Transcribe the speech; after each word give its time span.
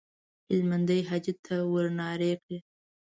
هلمندي 0.49 0.99
حاجي 1.09 1.33
ته 1.45 1.55
ورنارې 1.73 2.31
کړې. 2.43 2.57